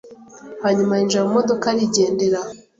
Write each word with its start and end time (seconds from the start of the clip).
hanyuma 0.63 0.93
yinjira 0.97 1.25
mu 1.25 1.31
modoka 1.37 1.65
arigendera. 1.67 2.39